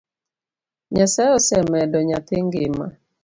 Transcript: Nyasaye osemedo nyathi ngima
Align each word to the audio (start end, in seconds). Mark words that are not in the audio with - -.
Nyasaye 0.93 1.31
osemedo 1.37 1.97
nyathi 2.07 2.35
ngima 2.45 2.85